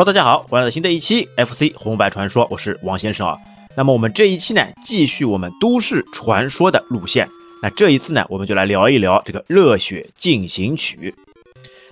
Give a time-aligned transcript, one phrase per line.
[0.00, 3.36] Hello，大家好，欢迎来到新的一期 FC 红白传说，我是王先生啊。
[3.76, 7.28] 那么我们这一期呢，继续我们都市传说的路线。
[7.62, 11.14] 那这一次呢，我们就来聊一聊这个《热血进行曲》。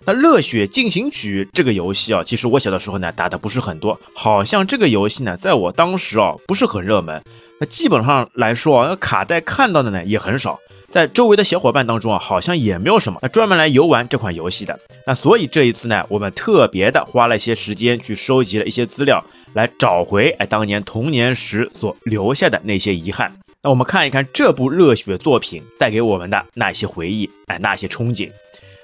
[0.06, 7.22] 那《热血进行曲》这个游戏啊，其实我小的时候呢打的不是很多，好像这个游戏呢，在我当时啊不是很热门。
[7.61, 10.59] 那基本上来说啊，那卡带看到的呢也很少。
[10.88, 14.78] 在周围的小伙伴当中啊，好像也没有什么那专门来游玩这款游戏的。
[15.06, 23.30] 那所以这一次呢，我们特别的花了一些时间去收集了一些资料，来找回哎当年童年时所留下的那些遗憾。
[23.62, 28.30] 那我们看一看这部热血作品带给我们的那些回忆，哎那些憧憬。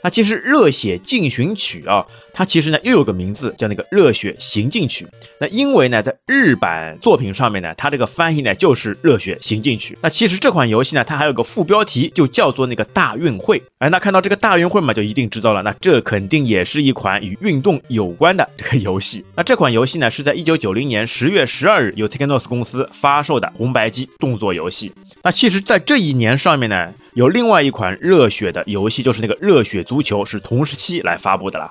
[0.04, 5.06] 那其实《热血进行曲》啊，它其实呢又有个名字叫那个《热血行进曲》。
[5.40, 9.94] 那因为呢，在日版作品上面呢，它这个翻译呢就是《热血行进曲》。
[10.02, 13.62] 那其实这款游戏呢，它还有个副标题，就叫做那个大运会。
[13.78, 19.24] 哎，那看到这个大运会嘛，就一定知道了，那这肯定也是一款与运动有关的这个游戏。
[19.34, 24.92] 那这款游戏呢，是在一九九零年十月十二日由 Technos 公司发售的红白机动作游戏。
[25.22, 26.92] 那其实，在这一年上面呢。
[27.14, 31.70] 有另外一款热血的游戏，就是那个《热血足球》，是同时期来发布的了。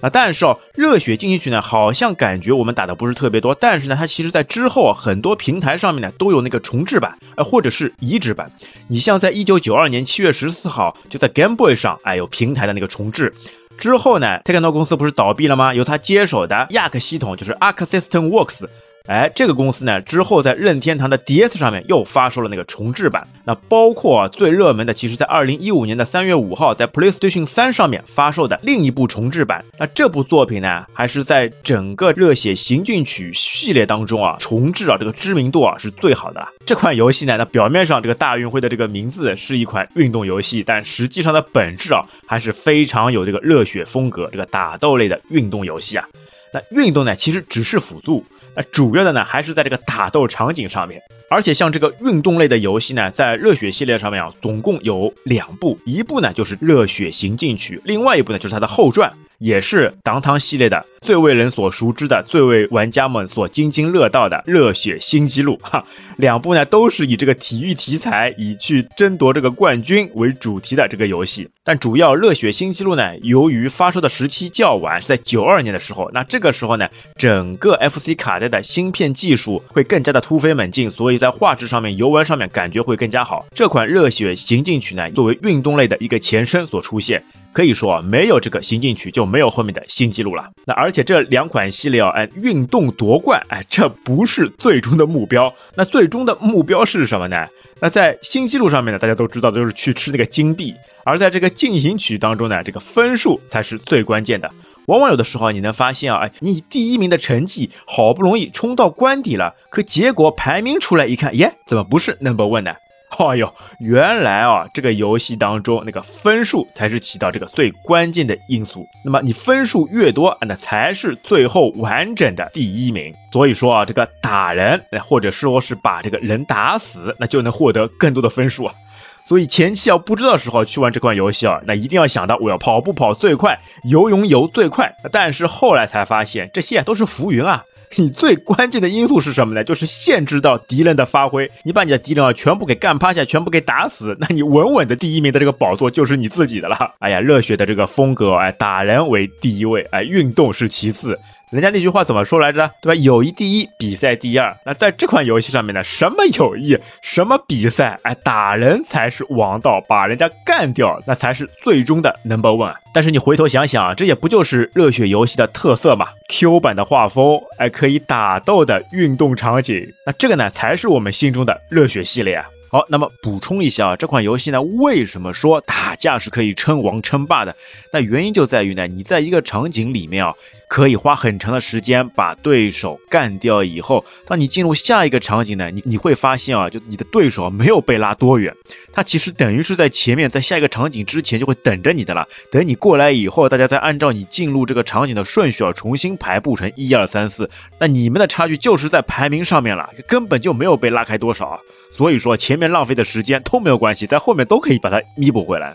[0.00, 3.54] 啊，但是哦，《热血进行曲》呢，好像感觉我们打的不是特别多。
[3.54, 8.50] 但是呢，它其实在之后啊，很多平台上面呢都有那个重置版，呃，或者是移植版。
[8.88, 13.32] 你像在一九九二年七月十四号，就在 Game Boy 上，哎，有平台的那个重置。
[13.78, 15.72] 之后呢，Techno 公司不是倒闭了吗？
[15.72, 18.64] 由他接手的亚克系统，就是 Arc System Works。
[19.06, 23.26] 哎，这个公司呢，之后在任天堂的 DS 上面又发售了那个重置版。
[23.44, 29.64] 那包括最热门的，其实在二零一五年的三月五号，在 PlayStation 三上面发售的另一部重置版。
[29.78, 36.46] 那这部作品呢，还是在整个热血行进曲系列当中啊，重置啊这个知名度啊是最好的。
[36.64, 46.06] 这款游戏呢，那表面上这个大运会的这个名字是一款运动游戏，但实际上的本质啊，还是非常有这个热血风格，这个打斗类的运动游戏啊。
[46.52, 48.24] 那运动呢，其实只是辅助。
[48.64, 59.12] 主要的呢，还是在这个打斗场景上面，而且像这个运动类的游戏呢，在热血系列上面啊，总共有两部，一部呢就是《热血行进曲》，另外一部呢就是它的后传。
[59.40, 65.82] 也是当当系列的最为人所熟知的、最为玩家们所津津乐道的《热血新纪录》哈，
[66.18, 71.48] 两部呢都是以这个体育题材、以去争夺这个冠军为主题的这个游戏。
[71.64, 76.86] 但主要《热血新纪录》呢，由于发售的时期较晚，是在九二年的时候，那这个时候呢，
[77.16, 83.46] 整个 FC 卡带的芯片技术会更加的突飞猛进，所以在画质上面、游玩上面感觉会更加好。
[83.54, 87.24] 这款《热血行进曲》呢，作为运动类的一个前身所出现。
[87.52, 90.48] 可以说，没有这个行进曲，就没有后面的新纪录了。
[90.66, 95.52] 那而且这两款系列啊，哎，运动夺冠，哎，这不是最终的目标。
[95.74, 97.46] 那最终的目标是什么呢？
[97.80, 100.74] 那在新纪录上面呢，大家都知道，就是去吃那个金币。
[101.04, 104.50] 而在这个进行曲当中呢，这个分数才是最关键的。
[104.86, 112.74] 往往有的时候你能发现啊，哎，你第一名的成绩好不容易冲到关底了，可结果排名出来一看，耶，怎么不是 number one 呢？
[113.18, 118.86] 哎呦，原来啊，这个游戏当中那个分数才是起到这个最关键的因素。
[119.04, 123.12] 那么你分数越多，那才是最后完整的第一名。
[123.32, 128.74] 所以说啊，这个打人，或者说是把这个人打死，那就能获得更多的分数啊。
[129.22, 134.90] 所以前期啊不知道时候去玩这款游戏啊，那一定要想到我要跑步跑最快，游泳游最快。
[135.12, 137.64] 但是后来才发现，这些都是浮云啊。
[137.96, 139.64] 你最关键的因素是什么呢？
[139.64, 141.50] 就是限制到敌人的发挥。
[141.64, 146.94] 你把你的敌人啊全部给干趴下，全部给打死，那你稳稳的第一名的这个宝座就是你自己的了。
[147.00, 151.18] 哎呀，热血的这个风格，哎，打人为第一位，哎，运动是其次。
[151.50, 152.70] 人家那句话怎么说来着？
[152.80, 153.00] 对吧？
[153.02, 154.56] 友谊第一，比赛第二。
[154.64, 162.72] 那在这款游戏上面呢，什么友谊，什么比赛，哎，打人才是王道，把人家干掉，那才是最终的 number one。
[162.94, 172.40] 但是你回头想想，这也不就是热血游戏的特色嘛？Q 版的画风，哎，可以打斗的运动场景，那这个呢，才是我们心中的热血系列。
[172.70, 177.52] 好，那么补充一下啊，这款游戏呢，为什么说打架是可以称王称霸的？
[177.92, 180.32] 那原因就在于呢，你在一个场景里面啊，
[180.70, 188.54] 可以花很长的时间把对手干掉以后，当你进入下一个场景呢，你你会发现啊，就你的对手没有被拉多远，
[188.92, 192.24] 他其实等于是在前面，在下一个场景之前就会等着你的了。
[192.52, 197.50] 等你过来以后，大家再按照你进入这个场景的顺序啊，重新排布成一二三四，
[197.80, 201.60] 那你们的差距就是在排名上面了，根本就没有被拉开多少。
[201.90, 205.74] 所以说前面浪费的时间都没有关系，在后面都可以把它弥补回来。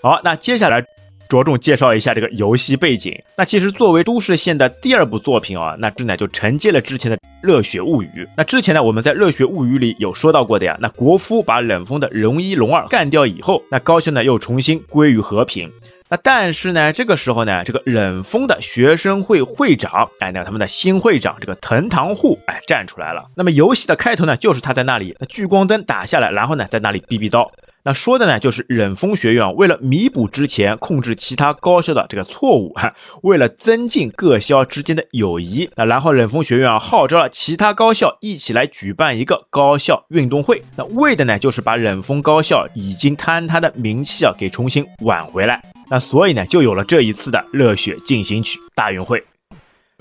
[0.00, 0.80] 好，那接下来
[1.28, 3.16] 着重介绍一下这个游戏背景。
[3.36, 8.08] 那其实作为都市线的第二部作品啊，那这呢就承接了之前的《热血物语》。
[8.36, 15.70] 那之前呢我们在《热血物语》里有说到过的呀，那国夫把冷锋的龙一龙二干掉以后，那高校呢又重新归于和平。
[16.08, 23.24] 那但是呢，这个时候呢，这个忍风的学生会会长，哎，那他们的新会长这个藤堂户，哎，站出来了。
[23.34, 27.50] 那么游戏的开头呢，就是他在那里，那聚光灯打下来，然后呢，在那里逼逼叨。
[27.82, 45.60] 那说的呢，就是忍风学院为了弥补之前控制其他高校的这个错误，哈，为了增进各校之间的友谊，那然后忍风学院啊号召了其他高校一起来举办一个高校运动会，那为的呢就是把忍风高校已经坍塌的名气啊给重新挽回来。
[45.88, 49.22] 那所以呢就有了这一次的热血进行曲大运会。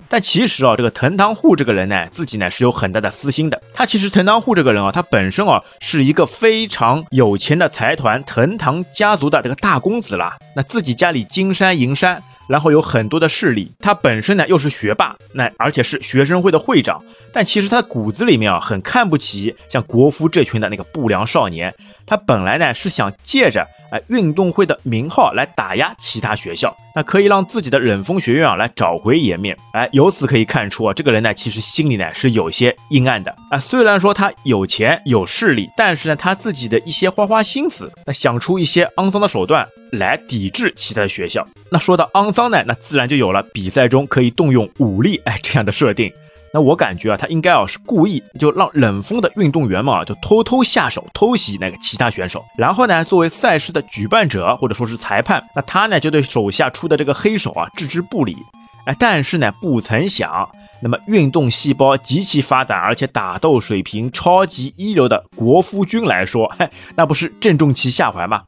[0.07, 3.59] 但其实啊，这个藤堂户这个人呢，自己呢是有很大的私心的。
[3.73, 10.37] 他其实藤堂户这个人啊，他本身啊是一个非常有钱的财团藤堂家族的这个大公子啦。
[10.55, 13.71] 那自己家里金山银山，然后有很多的势力。
[13.79, 17.03] 他本身呢又是学霸，那而且是学生会的会长。
[17.33, 21.73] 但其实他骨子里面啊，很看不起像国夫这群的那个不良少年。
[22.05, 23.67] 他本来呢是想借着。
[23.91, 29.57] 哎，运动会的名号来打压其他学校，那可以让自己的忍风学院啊来找回颜面。
[29.73, 33.57] 哎，由此可以看出啊，这个人呢其实心里呢是有些阴暗的啊。
[33.57, 41.47] 虽然说他有钱有势力，但是呢他自己的一些花花心思，那想出一些肮脏的手段来抵制其他的学校。
[41.69, 46.11] 那说到肮脏呢，那自然就有了比赛中可以动用武力哎这样的设定。
[46.55, 58.37] 那我感觉啊，他应该啊是故意就让冷风的运动员们啊就偷偷下手偷袭那个其他选手，然后呢，作为赛事的举办者或者说是裁判，那他呢就对手下出的这个黑手啊置之不理。
[58.85, 60.49] 哎，但是呢，不曾想，
[60.81, 68.43] 那么运动细胞极其发达而且打斗水平超级一流的国夫君来说，嘿，那不是正中其下怀吗？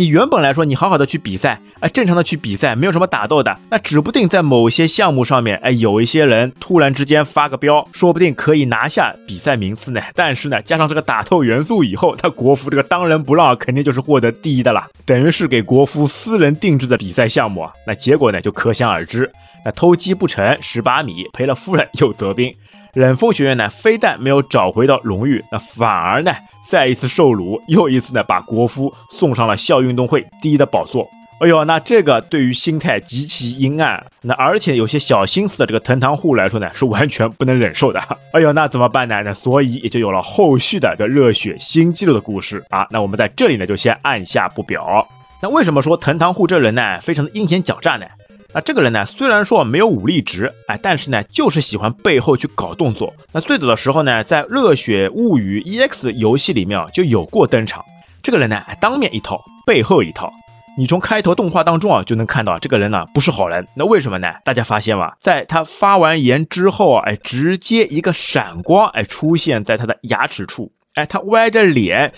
[0.00, 10.00] 你原本来说，你好好的去比赛，哎，正常的去比赛，没有什么打斗的，那指不定在某些项目上面，哎，有一些人突然之间发个飙，说不定可以拿下比赛名次呢。
[10.14, 17.70] 但是呢，加上这个打斗元素以后，他国服这个当仁不让，肯定就是获得第一的了，等于是给国服私人定制的比赛项目啊。
[17.86, 19.30] 那结果呢，就可想而知，
[19.66, 22.50] 那偷鸡不成蚀把米，赔了夫人又折兵。
[22.92, 26.32] 忍风学院呢，非但没有找回到荣誉，那反而呢。
[26.68, 31.08] 再一次受辱，又一次呢，把国夫送上了校运动会第一的宝座。
[31.40, 37.98] 哎呦，那这个对于心态极其阴暗，那而且有些小心思的这个藤堂户来说呢，是完全不能忍受的。
[38.32, 39.20] 哎呦，那怎么办呢？
[39.24, 42.86] 那所以也就有了后续的这热血新纪录的故事啊。
[42.90, 45.04] 那我们在这里呢，就先按下不表。
[45.42, 48.06] 那为什么说藤堂户这人呢，非常的阴险狡诈呢？
[48.52, 53.14] 那这个人呢，虽然说没有武力值，哎，但是呢，就是喜欢背后去搞动作。
[53.32, 57.84] 那最早的时候呢，在《热血物语 EX》游戏里面啊就有过登场。
[58.22, 60.32] 这个人呢，当面一套，背后一套。
[60.78, 63.66] 你从开头动画当中啊，就能看到这个人呢不是好人。
[63.76, 64.32] 那为什么呢？
[64.44, 65.12] 大家发现吗？
[65.20, 72.12] 在他发完言之后啊，哎，直接一个闪光，哎，出现在他的牙齿处，哎，他歪着脸，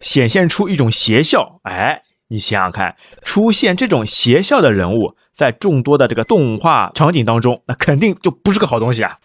[0.00, 1.60] 显现出一种邪笑。
[1.62, 5.14] 哎，你想想看，出现这种邪笑的人物。
[5.38, 9.16] 在众多的这个动画场景当中，那肯定就不是个好东西啊。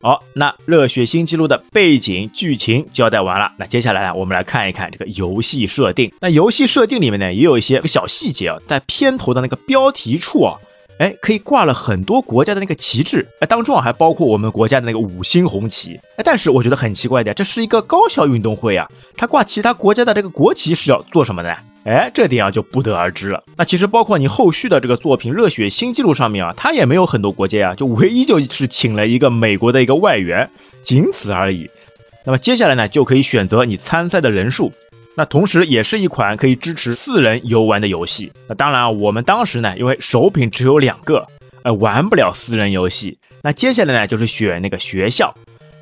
[0.00, 6.12] 好，那热血新纪录的背景剧情交代完了，那接下来呢，我们来看一看这个游戏设定。
[6.20, 10.58] 那游戏设定里面呢，也有一些个小细节啊，在片头的那个标题处啊，
[10.98, 15.94] 哎，可以挂了很多国家的那个旗帜，哎，当中啊还包括我们国家的那个五星红旗。
[16.16, 21.56] 哎，但是我觉得很奇怪的，这是一个高校运动会啊，它挂其他国家的这个国旗是要做什么的？
[21.84, 23.42] 哎，这点啊就不得而知了。
[23.56, 30.48] 那其实包括你后续的这个作品《热血新纪录》上面啊，它也没有很多国家呀，就唯一就是请了一个美国的一个外援，
[30.82, 31.68] 仅此而已。
[32.24, 34.72] 那么接下来呢，就可以选择你参赛的人数。
[35.14, 38.32] 那同时也是一款可以支持四人游玩的游戏。
[38.48, 41.26] 那当然啊，我们当时呢，因为首品只有两个，
[41.64, 43.18] 呃，玩不了四人游戏。
[43.42, 45.34] 那接下来呢，就是选那个学校。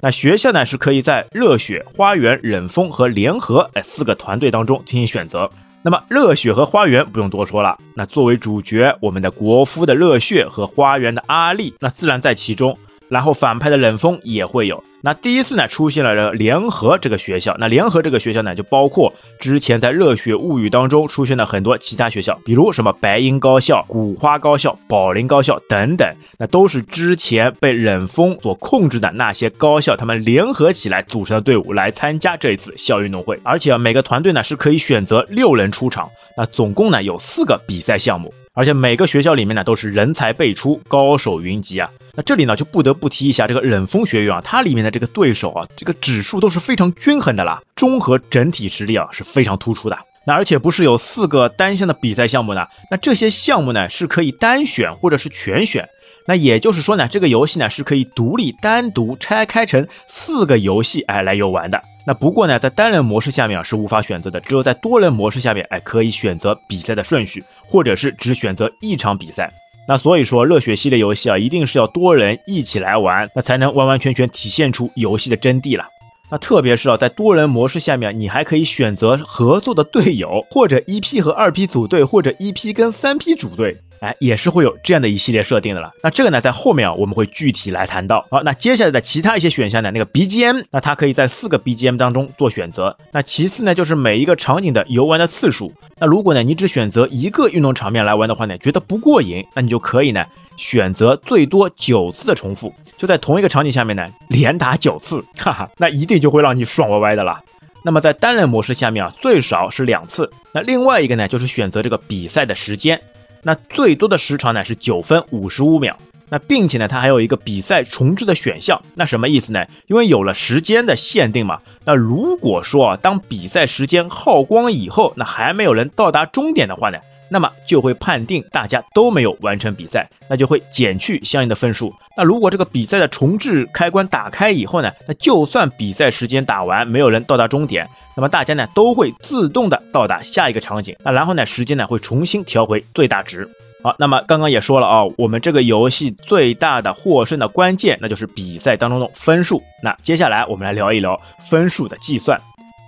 [0.03, 5.49] 那学校呢，是可以在热血、花园、忍风和联合哎四个团队当中进行选择。
[5.83, 12.77] 那么热血和花园不用多说了，那作为主角，我们的国夫的热血和花园的阿力，那自然在其中。
[13.11, 14.83] 然后反派的冷锋也会有。
[15.03, 17.57] 那第一次呢，出现了联合这个学校。
[17.59, 26.07] 那联合这个学校呢，就包括之前在《热血物语》当中出现的很多其他学校，比如什么白鹰高校、古花高校、宝林高校等等。
[26.39, 33.41] 那都是之前被冷锋所控制的那些高校，他们联合起来组成的队伍来参加这一次校运动会。
[33.43, 36.09] 而且，每个团队呢是可以选择六人出场。
[36.37, 38.33] 那总共呢有四个比赛项目。
[38.53, 41.89] 而且每个学校里面呢都是人才辈出，高手云集啊。
[42.15, 49.99] 那这里呢就不得不提一下这个冷风学院啊，它里面的这个对手啊，这个指数都是非常均衡的啦，综合整体实力啊是非常突出的。
[50.27, 52.67] 那而且不是有四个单项的比赛项目呢？
[52.91, 55.89] 那这些项目呢是可以单选或者是全选。
[56.27, 61.83] 那也就是说呢，这个游戏呢是可以独立单独拆开成四个游戏哎来游玩的。
[62.07, 69.51] 那不过呢，在单人模式下面啊是无法选择的，只有在多人模式下面，哎，可以选择比赛的顺序，或者是只选择一场比赛。
[69.91, 75.85] 那所以说，热血系列游戏啊，一定是要多人一起来玩，那才能完完全全体现出游戏的真谛了。
[76.31, 83.77] 那特别是啊，在多人模式下面，你还可以选择合作的队友，或者一 P 和二 P 组队，或者一 P 跟三 P 组队。
[84.01, 85.93] 哎，也是会有这样的一系列设定的了。
[86.03, 88.27] 那这个呢，在后面啊，我们会具体来谈到。
[88.31, 92.97] 好，那接下来的其他一些选项呢，那个 BGM，那它可以在四个 BGM 当中做选择。
[93.13, 95.71] 那其次呢，就是每一个场景的游玩的次数。
[95.99, 100.25] 那如果呢，你只选择一个运动场面来玩的话呢，觉得不过瘾，那你就可以呢，
[100.57, 107.39] 选择最多九次的重复，就在同一个场景下面呢，连打九次，哈哈，那一定就会让你爽歪歪的了。
[107.85, 110.31] 那么在单人模式下面啊，最少是两次。
[110.55, 112.99] 那另外一个呢，就是选择这个比赛的时间。
[113.43, 115.97] 那最多的时长呢是九分五十五秒，
[116.29, 119.65] 那并且呢它还有一个比赛重置的选项，那什么意思呢？
[119.87, 126.99] 因为有了时间的限定嘛，那如果说啊当比赛时间耗光以后，那还没有人到达终点的话呢，
[127.31, 131.95] 那么就会判定大家都没有完成比赛，那就会减去相应的分数。
[132.17, 137.89] 那如果这个比赛的重置开关打开以后呢，那就算比赛时间打完，没有人到达终点。
[138.17, 143.49] 那么大家呢都会自动的到达下一个场景，那然后呢时间呢会重新调回最大值。
[143.83, 149.63] 好，那么刚刚也说了啊，我们这个游戏最大的获胜的关键，那就是比赛当中的分数。
[149.83, 152.39] 那接下来我们来聊一聊分数的计算。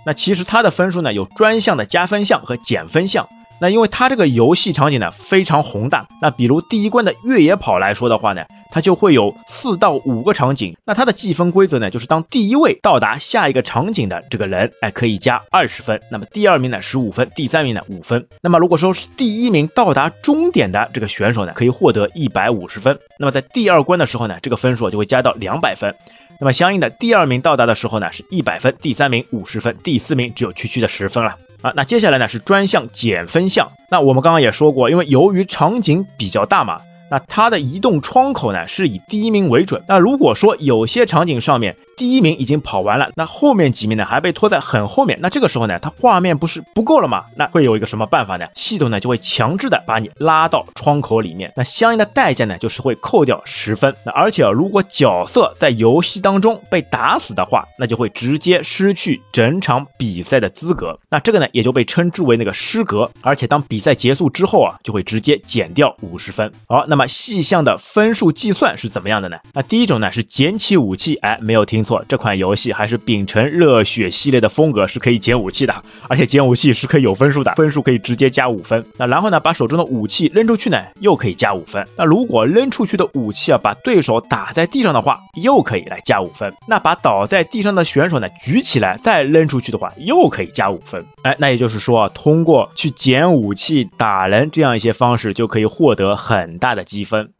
[0.05, 3.27] 那其实它的分数呢有专项的加分项和减分项。
[3.59, 8.43] 那因为它这个游戏场景呢非常宏大，那比如第一关的越野跑来说的话呢。
[8.73, 18.25] 它就会有四到五个场景，那它的计分规则呢，就是当第一位到达下一个场景的这个人，哎，可以加二十分；那么第二名呢十五分，第三名呢五分。
[18.41, 22.97] 那么如果说是第一名到达终点的这个选手呢，可以获得一百五十分。
[23.19, 25.93] 那么在第二关的时候呢，这个分数就会加到两百分。
[26.39, 31.71] 那么相应的，第二名到达的时候呢，是一百分；第三名五十分；第四名只有区区的十分了啊。
[31.75, 33.71] 那接下来呢是专项减分项。
[33.91, 36.81] 那我们刚刚也说过，因为由于场景比较大嘛。
[37.13, 39.79] 那它的移动窗口呢，是以第一名为准。
[39.87, 47.23] 那如果说有些场景上面，第一名已经跑完了，那后面几名呢还被拖在很后面，那这个时候呢，它画面不是不够了吗？
[47.37, 48.45] 那会有一个什么办法呢？
[48.55, 53.95] 系统呢就会强制的把你拉到窗口里面， 那相应的代价呢就是会扣掉十分。
[54.05, 60.99] 那而且如果角色在游戏当中被打死的话，那就会直接失去整场比赛的资格。
[61.09, 63.09] 那这个呢也就被称之为那个失格。
[63.21, 66.51] 而且当比赛结束之后啊，就会直接减掉五十分。
[66.67, 69.37] 好，那么细项的分数计算是怎么样的呢？
[69.53, 71.81] 那第一种呢是捡起武器，哎，没有听。
[71.83, 78.83] 错，这款游戏还是秉承热血系列的风格，是可以捡武器的，而且捡武器是可以有分数的，分数可以直接加五分。
[78.97, 81.85] 那然后呢，把手中的武器扔出去呢，又可以加五分。
[81.97, 86.53] 那如果扔出去的武器啊，把对手打在地上的话，又可以来加五分。
[86.67, 91.03] 那把倒在地上的选手呢，举起来再扔出去的话，又可以加五分。
[91.23, 97.31] 哎，那也就是说，通过去捡武器打人这样一些方式，就可以获得很大的积分。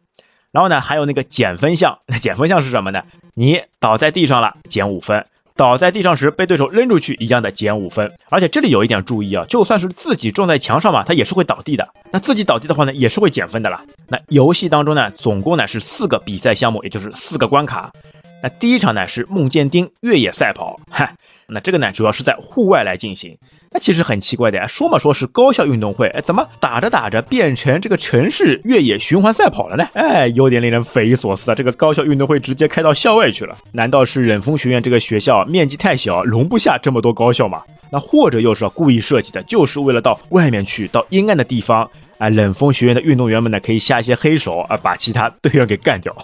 [0.51, 3.01] 然后呢，还有那个减分项， 减分项是什么呢？
[3.35, 5.21] 你倒在地上了，减五分；
[5.55, 8.11] 倒在地上时被对手扔出去，一样的减五分。
[8.29, 11.87] 而且这里有一点注意啊，就算是自己撞在墙上嘛，它也是会倒地的。
[12.11, 13.83] 那自己倒地的话呢，也是会减分的啦。
[14.07, 17.91] 那游戏当中呢，总共呢是四个比赛项目，也就是四个关卡。
[18.43, 21.15] 那第一场呢是梦见丁越野赛跑，嗨，
[21.47, 23.37] 那这个呢主要是在户外来进行。
[23.73, 29.83] 那其实很奇怪的呀，说嘛说是高校运动会，哎，怎么打着打着变成这个城市越野循环赛跑了呢？
[29.93, 31.55] 哎，有点令人匪夷所思啊！
[31.55, 37.63] 这个高校运动会直接开到校外去了，难道是忍风学院这个学校面积太小，容不下这么多高校吗？
[37.89, 41.89] 那或者又是故意设计的，就是为了到外面去，到阴暗的地方，
[42.19, 46.15] 哎，冷风学院的运动员们呢可以下一些黑手啊，把其他队员给干掉。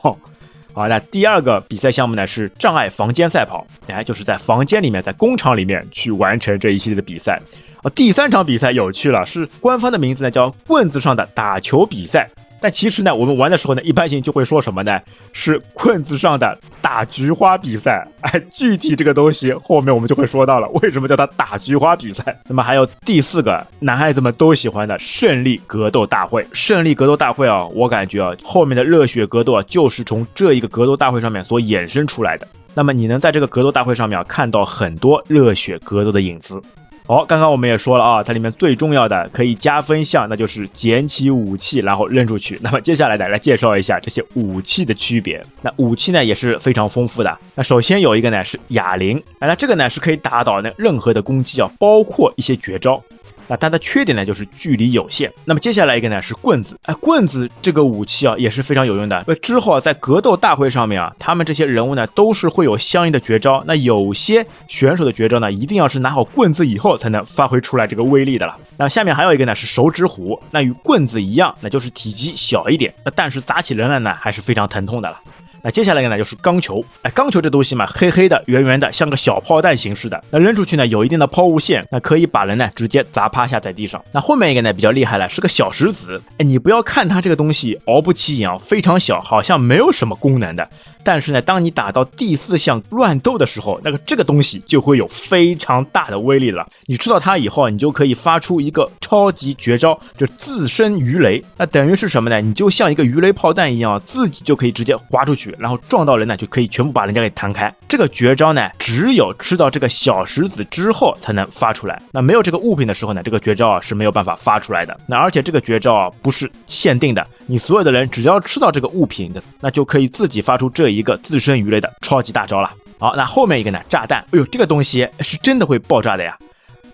[0.71, 7.39] 好，那第二个比赛项目呢是障碍房间赛跑，哎，就是在房间里面，在工厂里面去完成这一系列的比赛。
[7.81, 12.29] 啊，第三场比赛有趣了，是官方的名字呢叫棍子上的打球比赛。
[12.61, 14.99] 但其实呢，我们玩的时候呢，一般性就会说什么呢？
[15.31, 18.05] 是棍子上的打菊花比赛。
[18.21, 22.37] 哎，具体这个东西后面我们就会说到了，为什么叫它打菊花比赛？
[22.47, 26.45] 那么还有第四个男孩子们都喜欢的胜利格斗大会。
[26.51, 32.47] 胜利格斗大会啊，我感觉啊，后面的热血格斗啊，就是从这一个格斗大会上面所衍生出来的。
[32.73, 36.61] 那么你能在这个格斗大会上面啊看到很多热血格斗的影子。
[37.09, 42.59] 好，刚刚我们也说了啊，它里面最重要的可以加分项，那就是捡起武器然后扔出去。
[42.61, 45.43] 那么接下来呢，来介绍一下这些武器的区别。
[45.63, 47.35] 那武器呢也是非常丰富的。
[47.55, 53.03] 那首先有一个呢是哑铃，那这个呢是可以打倒那任何的攻击啊，包括一些绝招。
[53.49, 55.29] 那它的缺点呢就是距离有限。
[55.43, 59.21] 那么接下来一个呢是棍子，哎，棍子这个武器啊也是非常有用的。
[59.27, 63.61] 那之后啊在格斗大会上面啊，他们这些人物呢都是会有相应的绝招。
[63.67, 68.55] 那有些选手的绝招呢，一定要是拿好棍子以后才能发挥出来这个威力的了。
[68.77, 75.19] 那下面还有一个呢是手指虎，那与棍子一样，那就是体积小一点，那但是砸起人来呢还是非常疼痛的了。
[75.63, 76.83] 那接下来一个呢，就是钢球。
[77.01, 80.23] 哎，钢球这东西嘛，黑黑的、圆圆的，像个小炮弹形式的。
[80.31, 84.03] 那扔出去呢，有一定的抛物线，那可以把人呢直接砸趴下在地上。
[84.11, 86.21] 那后面一个呢比较厉害了，是个小石子。
[86.37, 90.69] 哎，你不要看它这个东西毫不起眼啊，非常小，好像没有什么功能的。
[91.11, 96.63] 但是呢，当你打到第四项乱斗的时候，那个这个东西就会有非常大的威力了。
[96.85, 101.43] 你吃到它以后，你就可以发出一个超级绝招，就自身鱼雷。
[101.57, 102.39] 那等于是什么呢？
[102.39, 107.73] 你就像一个鱼雷炮弹一样，自己就可以直接划出去，然后撞到人呢，就可以全部把人家给弹开。
[107.87, 111.99] 这个绝招呢，只有吃到这个小石子之后才能发出来。
[112.11, 114.95] 那没有这个物品的时候呢，这个绝招啊是没有办法发出来的。
[115.07, 122.71] 那而且这个绝招啊不是限定的，你所有的人只要吃到这个物品的，那就可以自己发出这一个自身鱼类的超级大招了。
[122.99, 123.81] 好，那后面一个呢？
[123.89, 124.19] 炸弹。
[124.31, 126.37] 哎呦，这个东西是真的会爆炸的呀！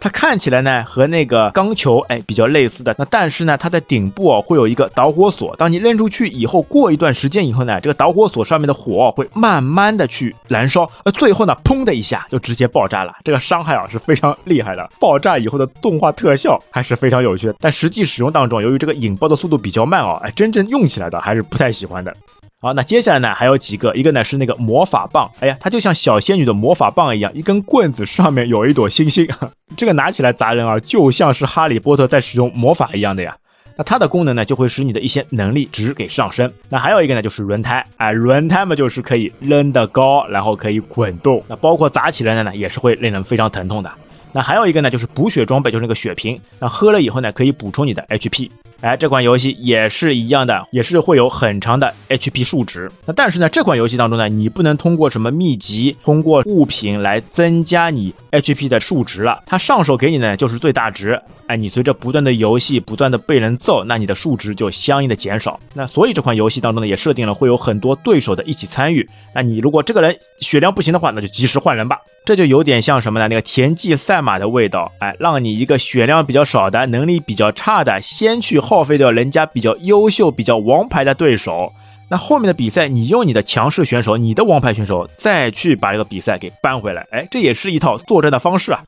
[0.06, 14.88] 它看起来呢和那个钢球哎比较类似的，那但是呢它在顶部哦会有一个导火索，当你扔出去以后，过一段时间以后呢，这个导火索上面的火会慢慢的去燃烧，呃最后呢砰的一下就直接爆炸了，这个伤害啊是非常厉害的。
[15.00, 22.16] 爆炸以后的动画特效还是非常有趣的，但实际使用当中，由于这个引爆的速度比较慢哦，哎真正用起来的还是不太喜欢的。
[22.62, 29.28] 好，那接下来呢还有几个，一个呢是那个魔法棒，哎呀，它就像小仙女的魔法棒一样，一根棍子上面有一朵星星，
[29.78, 33.36] 这个拿起来砸人啊，就像是哈利波特在使用魔法一样的呀。
[33.78, 36.52] 那它的功能呢，就会使你的一些能力值给上升。
[36.70, 43.92] 那还有一个呢，就是轮胎，哎，轮胎嘛就是可以扔得高，然后可以滚动，那包括砸起来的呢，也是会令人非常疼痛的。
[44.32, 48.50] 那还有一个呢，就是补血装备，就是那个血瓶，那喝了以后呢，可以补充你的 HP。
[48.86, 52.88] 哎，这款游戏也是一样的，也是会有很长的 HP 数值。
[53.08, 59.42] 那但是呢，这款游戏当中呢，你不能通过什么秘籍、通过物品来增加你 HP 的数值了。
[59.48, 61.20] 它上手给你呢就是最大值。
[61.48, 65.60] 哎，你随着不断的游戏，不断的被人揍，那你的数值就相应的减少。
[65.74, 69.10] 那所以这款游戏当中呢，也设定了会有很多对手的一起参与。
[69.34, 71.98] 那你如果这个人血量不行的话，那就及时换人吧。
[72.26, 73.28] 这就有点像什么呢？
[73.28, 74.92] 那个田忌赛马的味道。
[75.00, 81.72] 哎，让你一个血量比较少的、能力比较差的，先去耗费掉人家比较优秀、比较王牌的对手。
[82.10, 87.06] 那后面的比赛，你用你的强势选手、你的王牌选手再去把这个比赛给扳回来。
[87.12, 88.84] 哎，这也是一套作战的方式啊。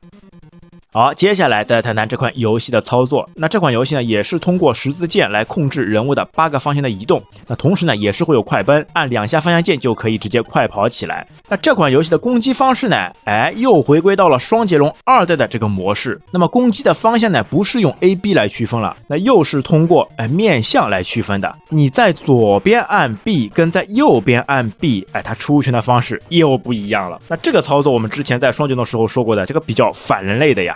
[0.90, 3.28] 好，接下来再谈谈这款游戏的操作。
[3.34, 7.22] 那这款游戏呢，也是通过十字键来控制人物的八个方向的移动。
[7.46, 11.26] 那同时呢，也是会有快奔，按两下方向键就可以直接快跑起来。
[11.46, 16.18] 那这款游戏的攻击方式呢，哎，又回归到了双截龙二代的这个模式。
[16.32, 21.54] 那么攻击的方向呢，不是用 A B 来区分了，那又是通过哎面向来区分的。
[21.68, 27.20] 你在左边按 B，跟在右边按 B，哎，它出拳的方式又不一样了。
[27.28, 30.74] 那这个操作我们之前在双截龙时候说过的，这个比较反人类的呀。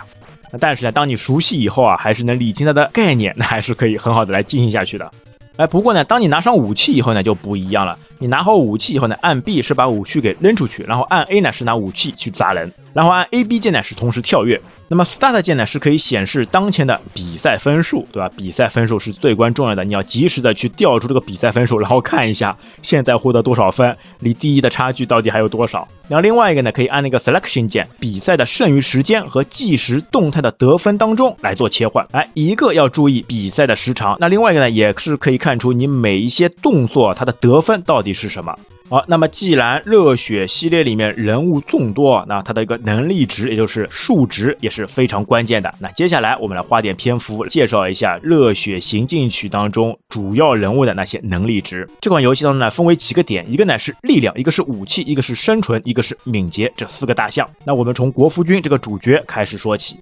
[0.59, 5.11] 但是呢，当你熟悉以后啊，还是能理清它的概念，那还是可以很好的来进行下去的。
[5.55, 7.97] 哎，不过呢，当你拿上武器以后呢，就不一样了。
[8.19, 14.61] 你拿好武器以后呢，按 B 是把武器给扔出去，然后按 A 呢是拿武器去砸人，然后按 A B 键呢是同时跳跃。
[14.89, 18.29] 那么 Start 键呢是可以显示当前的比赛分数，对吧？
[18.37, 25.87] 比赛分数是最关重要的，你要及时的去调出这个比赛分数，然后看一下现在获得多少分，离第一的差距到底还有多少。
[26.07, 32.05] 然后另外一个呢，可以按那个 Selection 键，比赛的剩余时间和计时动态的得分当中来做切换。
[32.11, 38.55] 哎，一个要注意比赛的时长，那另外一个呢，也是可以看出你每一些动作它的得分到底是什么。
[38.93, 45.73] 好，那么既然热血系列里面人物众多，那它的一个能力值，也就是数值也是非常关键的。
[45.79, 51.89] 那接下来我们来花点篇幅介绍一下热血行进曲当中主要人物的那些能力值。
[52.01, 57.49] 这款游戏当中呢，分为几个点，一个呢是力量，一个是武器，一个是生存，一个是敏捷，这四个大项。
[57.65, 59.97] 那我们从国夫君这个主角开始说起。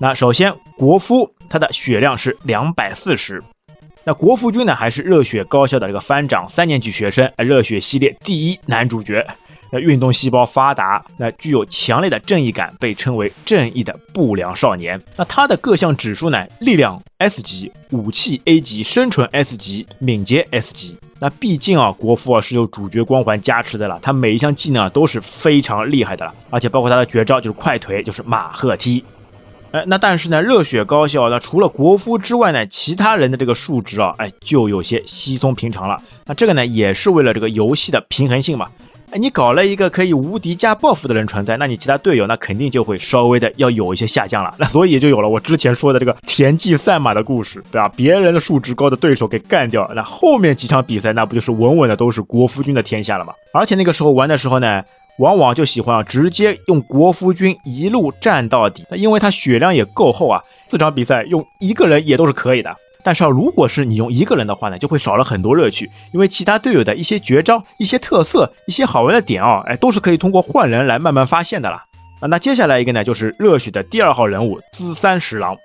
[0.00, 3.40] 那首先，国夫他的血量是两百四十。
[4.04, 9.24] 那国服君呢，还是热血高校的这个班长，三年级学生，热血系列第一男主角。
[9.74, 15.00] 那运动细胞发达，那具有强烈的正义感，被称为正义的不良少年。
[15.16, 16.46] 那他的各项指数呢？
[16.60, 20.98] 力量 S 级，武器 A 级，生存 S 级，敏捷 S 级。
[21.18, 29.02] 那毕竟啊，国服啊是有主角光环加持的了，他每一项技能啊都是非常厉害的了，而且包括他的绝招就是快腿，就是马赫踢。
[29.72, 36.00] 哎，那但是呢，热血高校那除了国夫之外呢，其他人的这个数值啊，哎，就有些稀松平常了。
[36.26, 38.68] 那这个呢，也是为了这个游戏的平衡性嘛。
[39.12, 44.54] 哎，你搞了一个可以无敌加 buff 的人存在，那你其他队友那肯定就会稍微的要有一些下降了。
[44.60, 47.88] 那所以也就有了我之前说的这个田忌赛马的故事，对吧？
[47.96, 53.32] 别人的数值高的对手给干掉，那后面几场比赛那不就是稳稳的都是国夫君的天下了吗？
[53.52, 54.82] 而且那个时候玩的时候呢，
[55.22, 62.74] 往往就喜欢啊直接用国夫君一路战到底，那因为他血量也够厚啊，四场比赛用一个人也都是可以的。
[63.04, 71.84] 但是啊，如果是你用一个人的话呢，就会少了很多乐趣，因为其他队友的一些绝招、一些特色、一些好玩的点啊，哎，都是可以通过换人来慢慢发现的啦。
[72.18, 75.56] 啊，那接下来一个呢，就是热血的第二号人物资三十郎，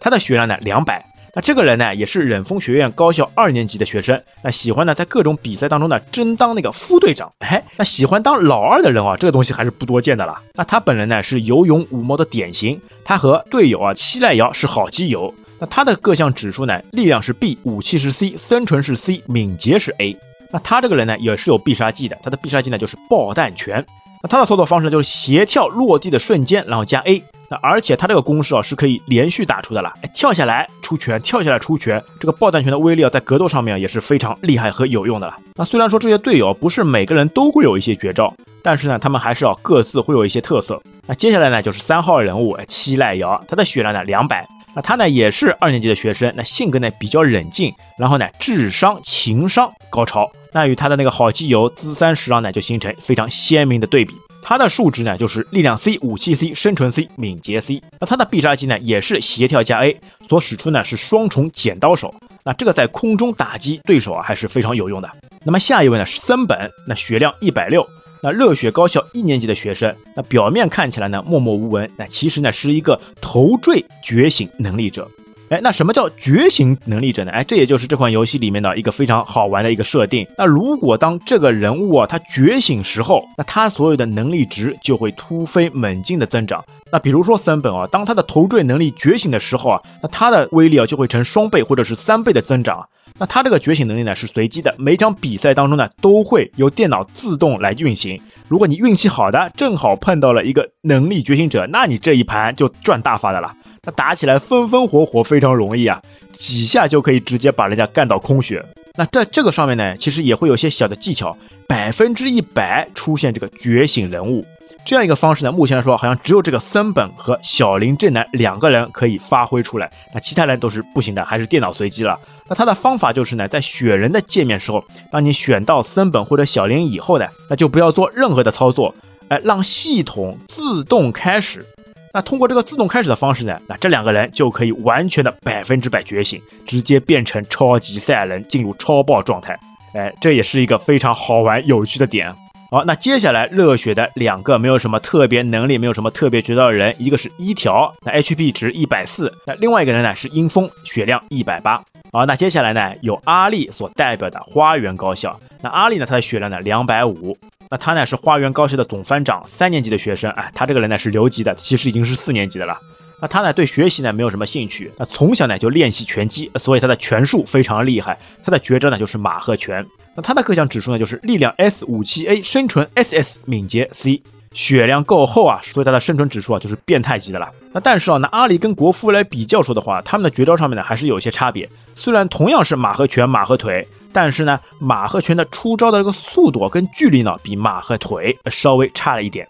[0.00, 1.04] 他的血量呢两百。
[1.34, 7.32] 那这个人呢，也是忍风学院高校二年级的学生，那喜欢呢在各种比赛当中呢争当那个副队长。
[7.38, 10.42] 哎，那喜欢当老二的人啊，这个东西还是不多见的啦。
[10.52, 15.32] 那他本人呢是有勇无谋的典型，他和队友啊七濑遥是好基友。
[15.58, 16.78] 那他的各项指数呢？
[16.90, 20.14] 力量是 B，武器是 C，生存是 C，敏捷是 A。
[20.50, 22.18] 那他这个人呢，也是有必杀技的。
[22.22, 23.82] 他的必杀技呢就是爆弹拳。
[24.22, 27.22] 那他的操作方式就是斜跳落地的瞬间，然后加 A。
[27.50, 29.92] 那而且他这个公式啊是可以连续打出的了。
[30.14, 35.36] 跳下来出拳，跳下来出拳，这个爆弹拳的威力啊在格斗上面也是非常厉害和有用的了。
[35.56, 38.32] 那虽然说这些队友不是每个人都会有一些绝招，
[38.62, 40.80] 但是呢，他们还是要各自会有一些特色。
[41.06, 44.46] 那接下来呢就是三号人物七濑遥，他的血量呢两百。
[44.74, 54.14] 那他呢也是二年级的学生，那性格呢比较冷静，然后呢智商、情商高超，那与他的那个好基友资三十郎呢就形成非常鲜明的对比。
[54.44, 57.80] 他的数值呢就是力量 C、武器 C、生存 C、敏捷 C。
[58.00, 59.96] 那他的必杀技呢也是协调加 A，
[60.28, 62.14] 所使出呢是双重剪刀手。
[62.44, 65.08] 那这个在空中打击对手啊还是非常有用的。
[65.44, 67.86] 那么下一位呢是森本，那血量一百六。
[68.24, 75.08] 那热血高校一年级的学生，那表面看起来呢默默无闻，那其实呢是一个头坠觉醒能力者。
[75.52, 77.30] 哎，那什么叫觉醒能力者呢？
[77.30, 80.26] 哎，这也就是这款游戏里面的一个非常好玩的一个设定。
[80.38, 86.64] 那如果当这个人物啊他觉醒时候，那他所有的能力值就会突飞猛进的增长。
[86.90, 92.88] 那比如说森本啊，当他的头坠能力觉醒的时候啊，那他的威力啊就会成双倍或者是三倍的增长。
[93.18, 98.18] 那他这个觉醒能力呢是随机的，每场比赛当中呢都会由电脑自动来运行。
[98.48, 103.54] 如果你运气好的，正好碰到了一个能力觉醒者，那你这一盘就赚大发的了。
[103.84, 106.00] 那打起来风风火火，非常容易啊，
[106.32, 108.64] 几下就可以直接把人家干到空血。
[108.94, 114.46] 那在这个上面呢，其实也会有些小的技巧，百分之一百出现这个觉醒人物。
[114.84, 122.16] 这样一个方式呢，目前来说好像只有这个森本和小林正男两个人可以发挥出来，那其他人都是不行的，还是电脑随机了。
[122.48, 128.94] 那他的方法就是呢，在选人的界面时候，当你选到森本或者小林以后呢，那就不要做任何的操作，
[129.26, 131.66] 哎，让系统自动开始。
[132.12, 139.58] 那通过这个自动开始的方式呢，那这两个人就可以完全的百分之百觉醒，直接变成超级赛亚人，进入超爆状态。
[139.94, 142.30] 哎，这也是一个非常好玩有趣的点。
[142.70, 151.82] 好，那接下来热血的两个没有什么特别能力、没有什么特别绝招的人，一个是一条，那 HP 值一百四；那另外一个人呢是阴风，血量一百八。
[152.10, 157.36] 好，那接下来呢有阿丽所代表的花园高校，那阿丽呢她的血量呢两百五，
[157.72, 162.78] 那他呢是花园高校的总班长，三年级的学生，哎，他这个人呢是留级的，其实已经是四年级的了。
[163.18, 169.82] 那他呢对学习呢没有什么兴趣，那从小呢就练习拳击，所以他的拳术非常厉害，他的绝招呢就是马赫拳。
[170.14, 177.48] 那他的各项指数呢，就是力量 S、五七 A、生存 SS、敏捷 C，血量够厚啊，所以它的生存指数啊就是变态级的了。
[177.72, 181.68] 那但是啊，拿阿里跟国夫来比较说的话，他们的绝招上面呢还是有一些差别。
[181.96, 189.46] 虽然同样是马和拳、马和腿，但是呢，马和拳的出招的这个速度跟距离呢，比马和腿稍微差了一点。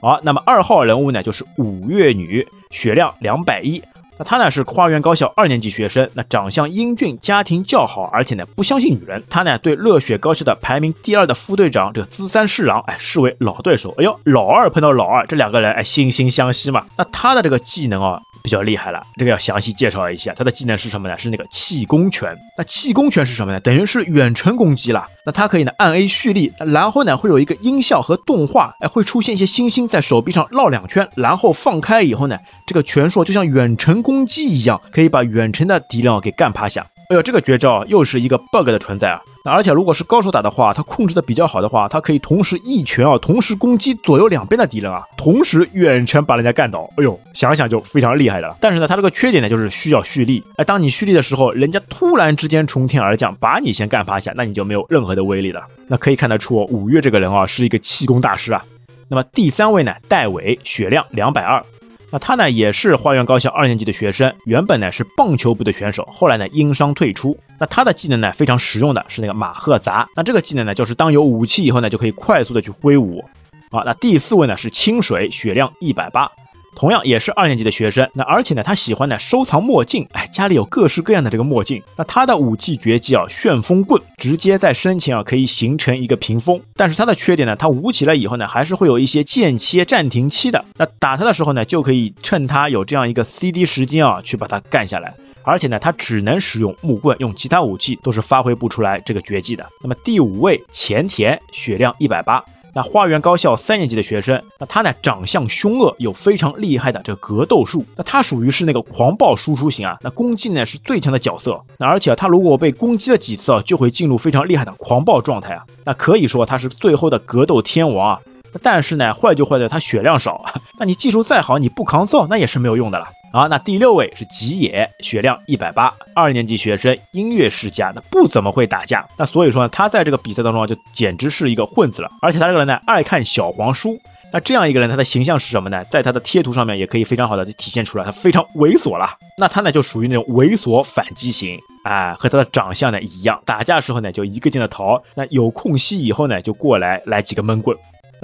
[0.00, 3.82] 好，那么二号人物呢，就是五月女，血量两百一。
[4.24, 9.22] 他呢是花园高校二年级学生，那长相英俊，家庭较好，而且呢不相信女人。
[9.28, 13.94] 他呢对热血高校的排名第二的副队长这个资三侍郎，哎视为老对手。
[13.98, 16.84] 哎呦，老二碰到老二，这两个人哎惺惺相惜嘛。
[16.96, 18.20] 那他的这个技能啊。
[18.44, 21.16] 比较厉害了，这个要详细介绍一下，他的技能是什么呢？
[21.16, 22.36] 是那个气功拳。
[22.58, 23.60] 那气功拳是什么呢？
[23.60, 25.06] 等于是远程攻击了。
[25.24, 36.86] 那它可以呢按 A 蓄力，然后呢会有一个音效和动画，哎会出现一些星星在手臂上绕两圈，然后放开以后呢，这个拳术就像远程攻攻击一样，可以把远程的敌人给干趴下。
[37.08, 39.18] 哎呦，这个绝招又是一个 bug 的存在啊！
[39.42, 46.86] 那而且如果是高手打的话，他控制的比较好的话，他可以同时一拳啊，同时攻击左右两边的敌人啊，同时远程把人家干倒。
[46.98, 48.56] 哎呦，想想就非常厉害的了。
[48.60, 50.44] 但是呢，他这个缺点呢，就是需要蓄力。
[50.56, 55.62] 哎，当你蓄力的时候，人家突然之间从天而降，把你先干趴下，那你就没有任何的威力了。
[55.86, 58.62] 那可以看得出，五月这个人啊，是一个气功大师啊。
[59.08, 61.64] 那么第三位呢，戴伟，血量两百二。
[62.12, 67.36] 那他呢也是花园高校二年级的学生，原本呢是棒球部的选手，后来呢因伤退出。
[67.58, 73.24] 那他的技能呢非常实用的是那个马赫砸，那这个技能呢就是当有武器以后呢就可以快速的去挥舞。
[73.70, 76.30] 啊，那第四位呢是清水，血量一百八。
[76.74, 81.82] 同样也是二年级的学生，那而且呢，他喜欢呢收藏墨镜，哎，家里有各式各样的这个墨镜。
[81.96, 86.60] 那他的武器绝技啊，旋风棍，直接在身前啊可以形成一个屏风。
[86.74, 90.64] 但是他的缺点呢，他舞起来以后呢，还是会有一些间切暂停期的。
[90.76, 95.14] 那打他的时候呢，就可以趁他有这样一个 CD 时间啊，去把他干下来。
[95.44, 99.66] 而且呢，他只能使用木棍，用其他武器都是发挥不出来这个绝技的。
[99.82, 102.42] 那么第五位前田，血量一百八。
[102.74, 107.84] 那花园高校三年级的学生，那他呢长相凶恶，有非常厉害的这个格斗术。
[107.96, 111.60] 那他属于是那个狂暴输出型啊，那攻击呢是最强的角色。
[111.78, 115.62] 那而且他如果被攻击了几次啊，就会进入非常厉害的狂暴状态啊。
[115.84, 118.20] 那可以说他是最后的格斗天王啊。
[118.62, 120.44] 但是呢，坏就坏在他血量少。
[120.78, 123.06] 那你技术再好，你不抗揍那也是没有用的了。
[123.32, 129.08] 好，那第六位是吉野，血量一百八，二年级学生，音乐世家，那不怎么会打架。
[129.16, 132.10] 那所以说呢，他在这个比赛当中啊，就简直是一个混子了。
[132.20, 133.98] 而且他这个人呢，爱看小黄书。
[134.34, 135.82] 那这样一个人，他的形象是什么呢？
[135.84, 139.08] 在他的贴图上面也可以非常好的就体现出来，他非常猥琐了。
[139.38, 147.74] 那他呢，就属于那种猥琐反击型，哎，和他的长相呢一样，打架时候呢就一个劲的逃，那有空隙以后呢就过来来几个闷棍。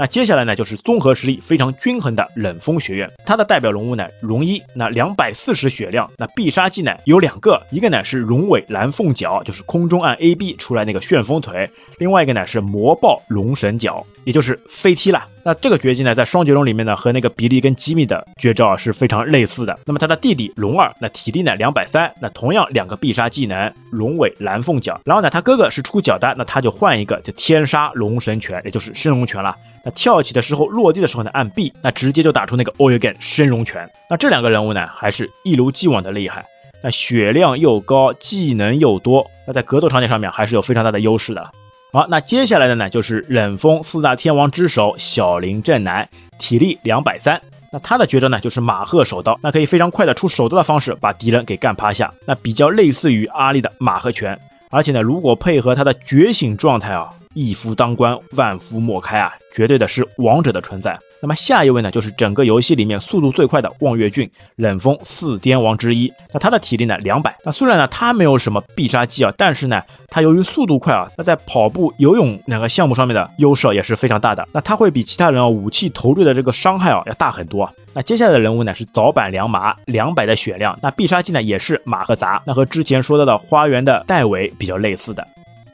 [0.00, 15.24] 那接下来呢，就是综合实力非常均衡的冷风学院，它的代表人物呢，龙一，那两百四十血量，那必杀技呢有两个，一个呢是龙尾蓝凤角，就是空中按 A B 出来那个旋风腿，另外一个呢是魔爆龙神角，也就是飞踢了。
[15.42, 19.78] 那这个绝技呢，在双绝龙里面呢，和那个比利跟吉米的绝招啊是非常类似的。
[19.86, 29.56] 那么他的弟弟龙二，那体力呢两百三，那同样两个必杀技能龙尾蓝凤脚，然后呢他哥哥是出脚的，那他就换一个就天杀龙神拳，也就是升龙拳了。
[29.82, 33.88] 那跳起的时候，落地的时候呢，按 B，那直接就打出那个 All Again 升龙拳。
[34.10, 36.44] 那这两个人物呢，还是一如既往的厉害。
[36.82, 41.50] 那血量又高，技能又多，那在格斗场景上面还是有非常大的优势的。
[41.90, 46.06] 好，那接下来的呢，就是忍风四大天王之首小林正男，
[46.38, 47.40] 体力两百三。
[47.72, 52.12] 那他的绝招呢，就是马赫手刀，那可以非常快的出手刀的方式把敌人给干趴下。
[52.26, 54.38] 那比较类似于阿力的马赫拳，
[54.70, 57.08] 而且呢，如果配合他的觉醒状态啊。
[57.34, 59.32] 一夫当关，万夫莫开啊！
[59.54, 60.98] 绝对的是王者的存在。
[61.20, 66.12] 那么下一位呢，就是整个游戏里面速度最快的望月俊，冷风四颠王之一。
[66.32, 67.36] 那他的体力呢，两百。
[67.44, 74.46] 那虽然呢，他没有什么必杀技啊，但是呢，他由于速度快啊，那在跑步、游泳两个项目上面的优势也是非常大的。
[74.52, 77.68] 那他会比其他人啊，武器投坠的这个伤害啊要大很多。
[77.92, 80.78] 那接下来的人物呢，是早坂良马，两百的血量。
[80.80, 82.40] 那必杀技呢，也是马和杂。
[82.44, 85.26] 那和之前说到的花园的戴维比较类似的。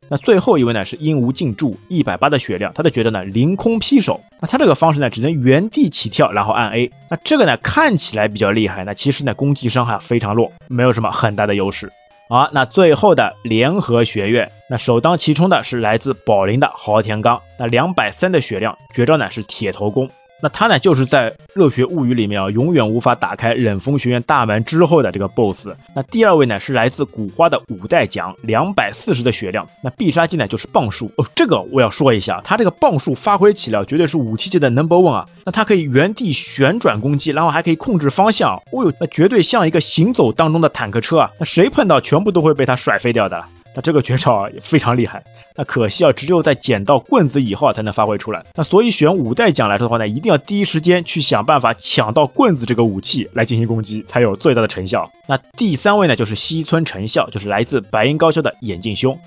[0.09, 11.91] 那最后一位呢是樱无尽助，一百八的血量，他的觉得呢凌空劈手，那他这个方式呢只能原地起跳，然后按 A，那这个呢看起来比较厉害，那其实呢攻击伤害非常弱，没有什么很大的优势。
[12.29, 20.09] 好，那最后的联合学院，那首当其冲的是来自宝林的豪田刚，那两百三的血量，绝招呢是铁头功。
[20.45, 25.69] 那他呢，就是在《热血物语》里面啊，永远无法打开忍风学院大门之后的这个 BOSS。
[25.97, 29.67] 那第二位呢，是来自古花的五代奖，两百四十的血量。
[29.83, 31.27] 那必杀技呢，就是棒术哦。
[31.35, 35.27] 这个我要说一下，他这个棒术发挥起来绝对是武器界的 number one 啊。
[35.47, 38.55] 那他可以原地旋转攻击，然后还可以控制方向。
[38.71, 41.31] 哦呦，那绝对像一个行走当中的坦克车啊。
[41.39, 43.43] 那谁碰到，全部都会被他甩飞掉的。
[43.75, 45.23] 那这个绝招啊也非常厉害，
[45.57, 48.45] 那可惜啊，只有在捡到棍子以后啊才能发挥出来。
[48.55, 55.11] 那所以选五代奖来说的话呢，一定要第一时间去想办法抢到棍子这个武器来进行攻击，才有最大的成效。
[55.27, 59.19] 那第三位呢，就是西村成孝，就是来自白银高校的眼镜兄。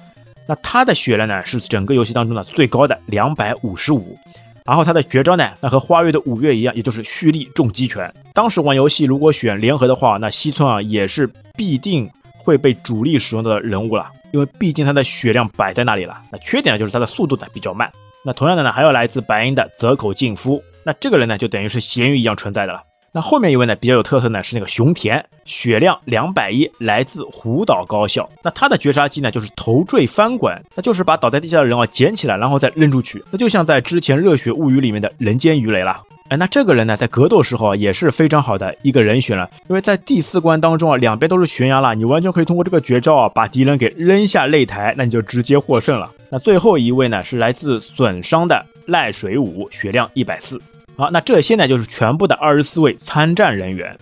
[0.47, 4.17] 那他的血量呢是整个游戏当中的最高的两百五十五，
[4.63, 8.09] 然后他的绝招呢，那和花月的五月一样，也就是蓄力重击拳。
[8.33, 14.07] 当时玩游戏如果选联合的话，那西村啊也是必定会被主力使用的人物了。
[14.31, 17.91] 因为毕竟他的血量摆在那里了，那缺点呢就是他的速度呢比较慢。
[18.25, 22.81] 那同样的呢，还有来自白银的泽口敬夫，那这个人呢就等于是咸鱼一样存在的了。
[23.11, 28.29] 那后面一位呢比较有特色呢是那个熊田，血量两百一，来自湖岛高校。
[28.43, 35.99] 那他的绝杀技呢就是头坠翻滚，那就是把倒在地下的人啊捡起来，然后再扔出去，那就像在之前热血物语里面的人间鱼雷了。
[36.29, 39.49] 哎，那这个人呢，在格斗时候啊，也是非常好的一个人选了。
[39.69, 46.11] 因为在第四关当中啊，两边都是悬崖了，你完全可以通过这个绝招啊，把敌人给扔下擂台，那你就直接获胜了。
[46.29, 50.61] 那最后一位呢，是来自损伤的赖水武，血量一百四。
[50.97, 53.95] 好，那这些呢，就是全部的二十四位参战人员。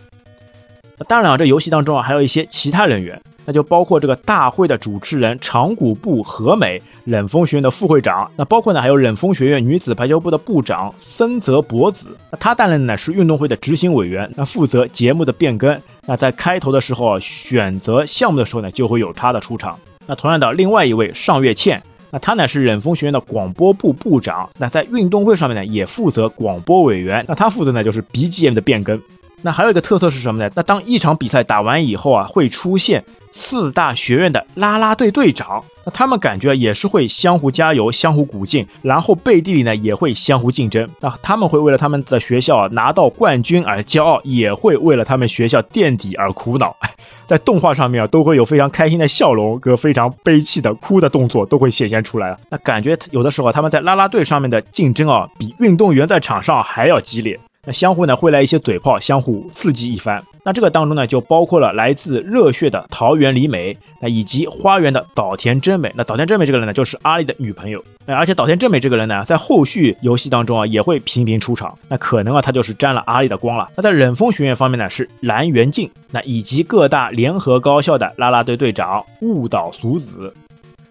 [1.07, 3.21] 当然啊，这游戏当中啊还有一些其他人员。
[3.47, 8.27] 那就包括这个大会的主持人长谷部和美，冷风学院的副会长。
[8.35, 12.07] 那包括呢，还有冷风学院女子排球部的部长森泽博子。
[12.31, 15.79] 那他担任的呢是运动会的执行委员，那负责节目的变更。
[16.07, 19.77] 那在开头的时候选择项目的时候呢，就会有他的出场。
[20.07, 21.79] 那同样的，另外一位上月茜，
[22.15, 24.49] 那他呢是冷风学院的广播部部长。
[24.57, 27.25] 那在运动会上面呢，也负责广播委员。
[27.27, 28.97] 那他负责呢就是 BGM 的变更。
[29.41, 30.49] 那还有一个特色是什么呢？
[30.55, 33.03] 那当一场比赛打完以后啊，会出现。
[33.37, 40.89] 四大学院的啦啦队队长，那他们感觉也是会相互加油、相互鼓劲，然后背地里呢也会相互竞争。
[41.01, 46.73] 那他们会为了他们的学校拿到冠军而骄傲，也会为了他们学校垫底而苦恼。
[47.27, 52.37] 在动画上面啊，都会有非常开心的笑容和非常悲戚的哭的动作都会显现出来。
[52.49, 57.37] 那感觉有的时候他们在啦啦队上面的竞争啊，比运动员在场上还要激烈。
[57.65, 60.23] 那相互呢会来一些嘴炮，相互刺激一番。
[60.43, 65.91] 那这个当中呢，就包括了来自热血的桃园里美，那以及花园的岛田真美。
[65.95, 67.83] 那岛田真美这个人呢，就是阿丽的女朋友。
[68.05, 71.75] 那而且岛田真美这个人呢，在后续游戏当中啊，也会频频出场。
[71.89, 73.67] 那可能啊，他就是沾了阿丽的光了。
[73.75, 80.31] 那在冷风学院方面呢，是蓝元静，那以及各大联合高校的啦啦队队长雾岛俗子。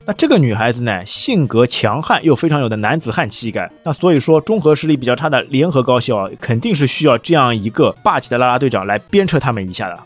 [0.07, 3.71] 那这个女孩子呢，性格强悍又非常有的男子汉气概。
[3.85, 9.99] 那所以说，综合实力比较差的联合高校啊肯定是需要这样一个霸气的啦啦队长来鞭策他们一下的。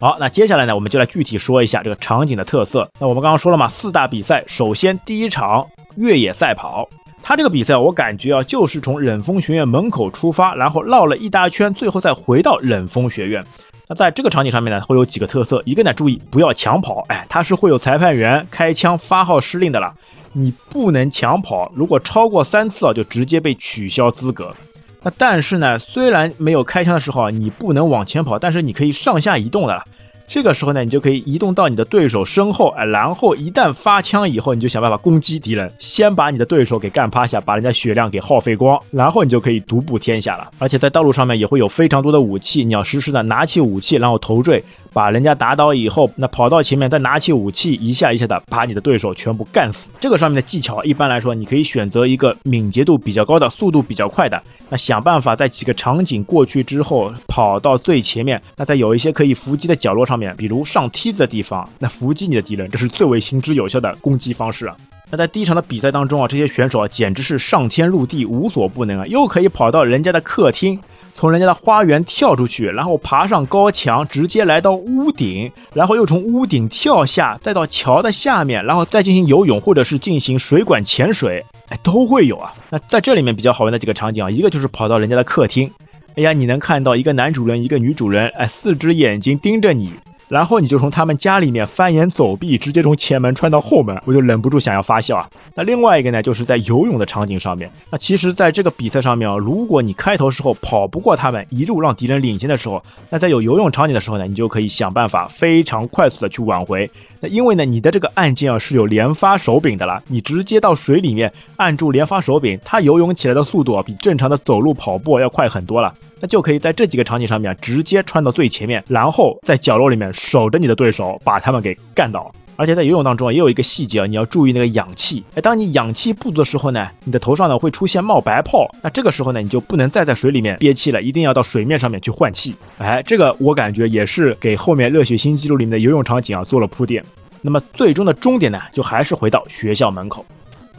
[0.00, 2.88] 好，那接下来呢，我们就来具体说一下这个场景的特色。
[2.98, 6.88] 那我们刚刚说了嘛，四大比赛，首先第一场越野赛跑，
[7.22, 13.44] 它这个比赛我感觉啊，就是从冷风学院门口出发，然后绕了一大圈，最后再回到冷风学院。
[13.94, 15.62] 在这个场景上面呢，会有几个特色。
[15.64, 19.94] 一个呢，注意不要抢跑，哎，它是会有裁判员开枪发号施令的了，
[20.32, 24.54] 你不能抢跑，如果超过三次啊，就直接被取消资格。
[25.02, 29.84] 那但是呢，虽然没有开枪的时候啊，你不能往前跑，但是你可以上下移动的。
[30.32, 40.50] 这个时候呢，你就可以移动到你的对手身后，哎，然后一旦发枪以后，你就想办法攻击敌人，先把你的对手给干趴下，把人家血量给耗费光，然后你就可以独步天下了。
[40.58, 44.64] 而且在道路上面也会有非常多的武器，你要实时的拿起武器，然后投坠。
[44.92, 49.88] 把人家打倒以后，那跑到前面再拿起武器，一下一下的把你的对手全部干死。
[50.00, 54.40] 这个上面的技巧，一般来说，你可以选择一个敏捷度比较高的、速度比较快的。
[54.68, 58.40] 那想办法在几个场景过去之后，跑到最前面。
[58.56, 64.76] 那在有一些可以伏击的角落上面，比如上梯子的地方，那伏击你的敌人，这是最为行之有效的攻击方式啊。
[65.10, 70.78] 那在第一场的比赛当中啊，这些选手啊，简直是上天入地，无所不能啊，又可以跑到人家的客厅。
[71.14, 82.52] 从人家的花园跳出去，然后爬上高墙，直接来到屋顶，然后又从屋顶跳下，再到桥的下面，然后再进行游泳或者是进行水管潜水，哎，都会有啊。
[82.70, 85.70] 那在这里面比较好玩的几个场景啊，一个就是跑到人家的客厅，
[86.16, 89.92] 哎呀，你能看到一个男主人，一个女主人，哎，四只眼睛盯着你。
[90.32, 95.28] 然后你就从他们家里面翻檐走壁，直接从前门穿到后门，我就忍不住想要发笑啊。
[95.54, 97.70] 那另外一个呢，就是在游泳的场景上面。
[97.90, 106.90] 那其实，在这个比赛上面啊，如果你开头时候跑不过他们，一路让敌人领先的时候，那在有游泳场景的时候呢，你就可以想办法非常快速的去挽回。
[107.22, 115.94] 那因为呢，你的这个按键啊是有连发手柄的了，你直接到水里面按住连发手柄，它游泳起来的速度啊比正常的走路跑步要快很多了。
[116.18, 122.32] 那就可以在这几个场景上面直接穿到最前面，然后在角落里面守着你的对手，把他们给干倒。
[122.56, 125.24] 而且在游泳当中啊，也有一个细节啊，你要注意那个氧气。
[125.34, 128.68] 哎，当你氧气不足的时候呢，你的头上呢会出现冒白泡。
[128.82, 132.54] 那这个时候呢，你就不能再在水里面憋气了，一定要到水面上面去换气。
[132.78, 137.04] 哎，这个我感觉也是给后面《热血新纪录》里面的游泳场景啊做了铺垫。
[137.40, 140.24] 那么最终的终点呢，就还是回到学校门口。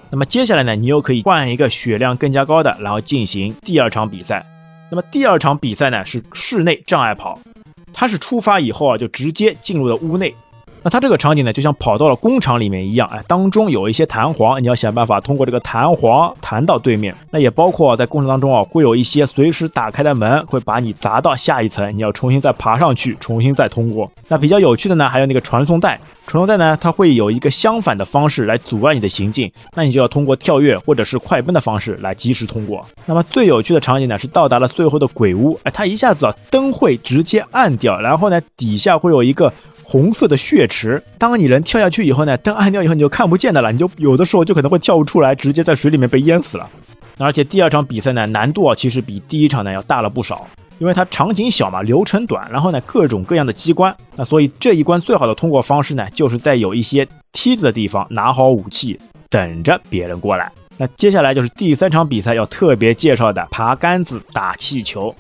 [0.10, 4.46] 那么接下来呢，你又可以换一个血量更加高的，然后进行第二场比赛。
[4.92, 7.40] 那么第二场比赛呢是室内障碍跑，
[7.92, 10.34] 它是出发以后啊就直接进入了屋内。
[10.84, 17.16] 那它这个场景呢就像跑到了工厂里面一样，哎，当中有一些弹簧，你要想办法通过这个弹簧弹到对面。
[17.32, 24.12] 那也包括在工程当中啊会有一些随时打开的门，会把你砸到下一层，你要重新再爬上去，重新再通过。
[24.28, 26.00] 那比较有趣的呢还有那个传送带。
[26.26, 32.86] 传送带呢，它会有一个相反的方式来阻碍你的行进，那你就要通过跳跃或者是快奔的方式来及时通过。
[33.06, 39.52] 那么最有趣的场景呢，是到达了最后的鬼屋，哎，它一下子啊灯会直接暗掉，然后呢底下会有一个
[39.94, 46.68] 红色的血池，当你人跳下去以后呢，灯暗掉以后你就看不见的了，你就有的时候就可能会跳不出来，直接在水里面被淹死了。
[47.20, 50.48] 而且第二场比赛呢，难度啊其实比第一场呢要大了不少。
[50.80, 60.52] 因为它场景小嘛，流程短，然后呢各种各样的机关，那所以这一关最好的通过方式呢，就是在有一些梯子的地方拿好武器，等着别人过来。
[60.76, 65.14] 那接下来就是第三场比赛要特别介绍的爬杆子打气球。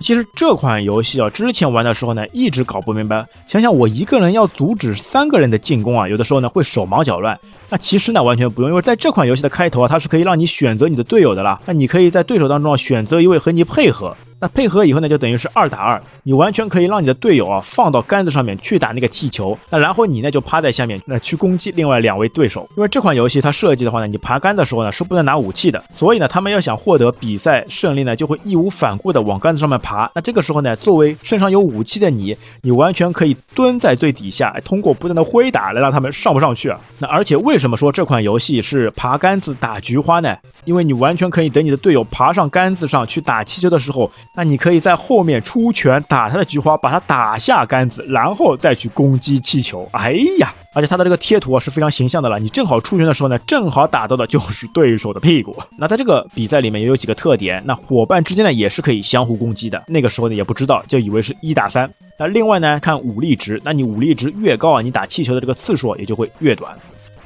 [0.00, 3.24] 其实这款游戏啊，之前玩的时候呢，一直搞不明白。
[3.46, 7.38] 想想我一个人要阻止三个人的进攻啊，有的时候呢会手忙脚乱。
[7.68, 11.60] 那其实呢完全不用，因为在这款游戏的开头啊，它是可以让你选择你的队友的啦。
[11.66, 14.16] 那你可以在对手当中啊选择一位和你配合。
[14.40, 22.68] 那配合以后呢，就等于是二打二，你完全可以让你的队友啊放到杆子上面去打那个气球，那然后你呢就趴在下面，那去攻击另外两位对手。
[22.76, 30.10] 因为这款游戏它设计的话呢，你爬杆的时候呢是不能拿武器的，所以呢他们要想获得比赛胜利呢，就会义无反顾的往杆子上面爬。
[30.14, 36.80] 那这个时候呢，作为身上有武器的你，你完全可以蹲在最底下，通过不断的挥打来让他们上不上去啊。
[36.98, 40.34] 那而且为什么说这款游戏是爬杆子打菊花呢？
[40.64, 49.88] 因为你完全可以等你的队友爬上杆子上去打气球的时候，那你可以在后面出拳打他的菊花，把他打下杆子，然后再去攻击气球。
[49.92, 52.38] 哎呀，而且他的这个贴图啊是非常形象的了。
[52.38, 55.56] 你 正好出拳的时候呢，正好打到的就是对手的屁股。
[55.76, 59.82] 那在这个比赛里面也有几个特点，那伙伴之间呢也是可以相互攻击的。
[59.88, 61.90] 那个时候呢也不知道，就以为是一打三。
[62.16, 66.72] 那另外呢看武力值，那你武力值越高啊，你打气球的这个次数也就会越短。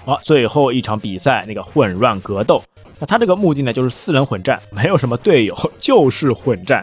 [0.06, 2.62] 好，最后一场比赛那个混乱格斗。
[3.04, 6.82] 那它这个目的呢，就是四人混战， 没有什么队友， 就是混战，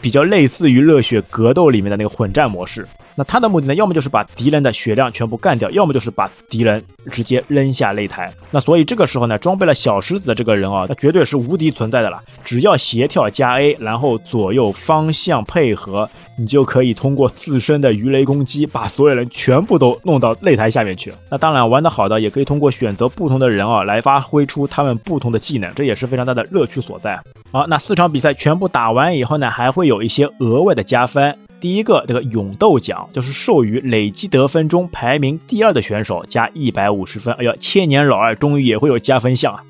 [0.00, 2.88] 比较类似于热血格斗里面的那个混战模式。
[3.14, 8.32] 那他的目的呢，要么就是把敌人的血量全部干掉，要么就是把敌人直接扔下擂台。
[8.50, 12.22] 那所以这个时候呢，装备了小石子的这个人啊，那绝对是无敌存在的了。
[12.42, 16.08] 只要斜跳加 A，然后左右方向配合，
[16.38, 21.12] 你就可以通过自身的鱼雷攻击，把所有人全部都弄到擂台下面去。
[21.28, 27.18] 那当然，玩得好的也可以通过选择不同的人啊，来发挥出他们不同的技能，这也是非常大的乐趣所在。
[27.50, 31.36] 好，那四场比赛全部打完以后呢，还会有一些额外的加分。
[31.60, 37.34] 第一个这个勇斗奖就是授予累积得分中排名第二的选手加一百五十分。
[37.34, 39.60] 哎呀，千年老二终于也会有加分项啊！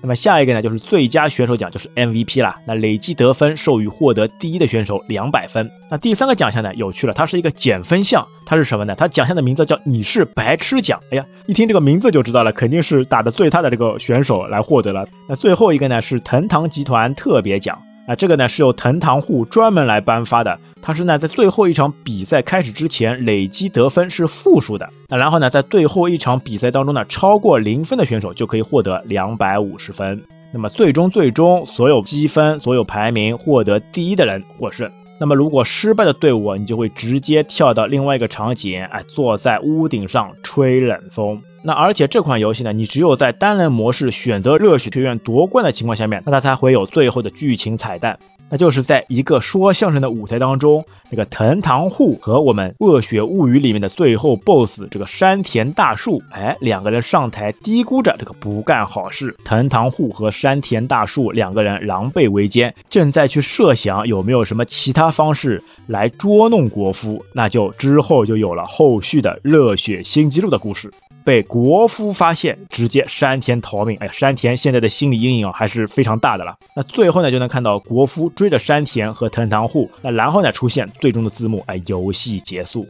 [0.00, 2.54] 那么下一个呢，就是最佳选手奖，就是 MVP 啦。
[2.66, 5.68] 那累计得分授予获得第一的选手两百分。
[5.90, 8.94] 那第三个奖项呢，有趣了，它是一个减分项，它是什么呢？
[8.94, 11.00] 它奖项的名字叫“你是白痴奖”。
[11.10, 15.06] 哎呀，一听这个名字就知道了，肯定是打的最差的这个选手来获得了。
[15.28, 17.76] 那最后一个呢，是藤堂集团特别奖。
[18.06, 20.58] 那这个呢，是由藤堂户专门来颁发的。
[20.88, 24.88] 它是呢，在最后一场比赛开始之前，累积得分是负数的。
[25.10, 30.18] 那然后呢，在最后一场比赛当中呢，超过零分的选手就可以获得两百五十分。
[30.50, 34.90] 那么最终最终所有积分、所有排名获得第一的人获胜。
[35.20, 41.38] 那么如果失败的队伍，你就会直接跳到另外一个场景，哎，坐在屋顶上吹冷风。
[41.62, 48.18] 那而且这款游戏呢，你只有在单人模式选择热血学院夺冠的情况下面，那它才会有最后的剧情彩蛋。
[48.50, 59.36] 那就是在一个说相声的舞台当中，那个藤堂户和我们《恶血物语》里面的最后 BOSS 这个山田大树，哎，两个人上台嘀咕着这个不干好事。
[59.44, 70.90] 藤堂户和山田大树两个人狼狈为奸，正在去设想有没有什么其他方式来捉弄国夫，那就之后就有了后续的热血新纪录的故事。
[71.28, 73.94] 被国夫发现，直接山田逃命。
[73.98, 76.56] 哎呀，山田现在的心理阴影啊还是非常大的了。
[76.74, 82.88] 那最后呢，就能看到国夫追着山田和藤堂户，那然后呢出现最终的字幕，哎，游戏结束。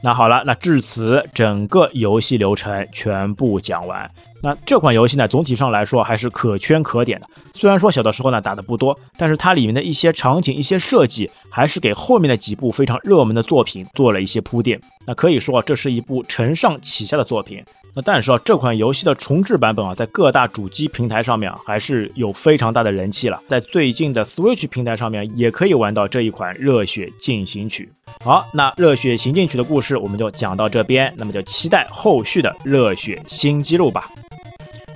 [0.00, 4.10] 那好了，那至此整个游戏流程全部讲完。
[4.44, 7.26] 那这款游戏呢，总体上来说还是可圈可点的。
[7.54, 14.78] 虽然说小的时候呢打的不多，但是它里面的一些场景、一些设计，还是给后面的几部非常热门的作品做了一些铺垫。
[15.06, 17.64] 那可以说这是一部承上启下的作品。
[17.96, 23.40] 那但是啊，这款游戏的重置版本啊，在各大主机平台上面啊，还是有非常大的人气了。
[23.46, 27.88] 在最近的 Switch 平台上面，也可以玩到这一款《热血进行曲》。
[28.24, 34.10] 好，那《热血行进曲》的故事我们就讲到这边，那么就期待后续的热血新纪录吧。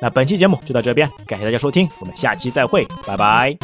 [0.01, 3.57] 那本期节目就到这边，感谢大家收听，我们下期再会，拜拜。